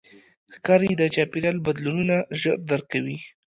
ښکاري 0.55 0.91
د 0.97 1.01
چاپېریال 1.15 1.57
بدلونونه 1.65 2.15
ژر 2.39 2.57
درک 2.69 2.85
کوي. 2.93 3.17